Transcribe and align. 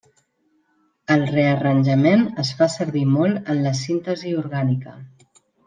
El 1.15 1.25
rearranjament 1.31 2.25
es 2.45 2.51
fa 2.63 2.69
servir 2.77 3.05
molt 3.19 3.53
en 3.55 3.63
la 3.69 3.77
síntesi 3.85 4.35
orgànica. 4.43 4.99